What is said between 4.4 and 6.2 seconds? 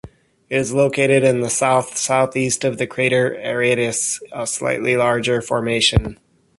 slightly larger formation.